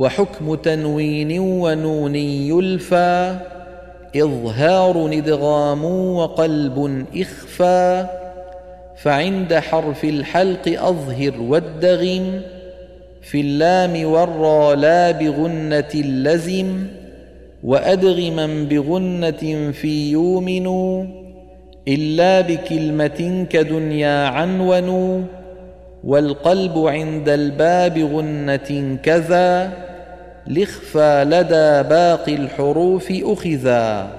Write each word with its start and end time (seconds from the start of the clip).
وحكم 0.00 0.54
تنوين 0.54 1.38
ونون 1.38 2.14
يلفى 2.16 3.36
إظهار 4.16 5.08
ندغام 5.08 5.84
وقلب 6.14 7.06
إخفى. 7.16 8.06
فعند 8.96 9.54
حرف 9.54 10.04
الحلق 10.04 10.82
أظهر 10.82 11.34
والدغم 11.40 12.40
في 13.22 13.40
اللام 13.40 14.04
والرا 14.04 14.74
لا 14.74 15.10
بغنة 15.10 15.94
لزم 15.94 16.86
وأدغما 17.64 18.66
بغنة 18.70 19.70
في 19.72 20.10
يومن 20.10 20.66
إلا 21.88 22.40
بكلمة 22.40 23.46
كدنيا 23.50 24.26
عنون. 24.26 25.26
والقلب 26.04 26.78
عند 26.78 27.28
الباب 27.28 27.98
غنة 27.98 28.98
كذا. 29.02 29.72
لخفى 30.50 31.24
لدى 31.28 31.88
باقي 31.88 32.34
الحروف 32.34 33.06
أخذا 33.10 34.10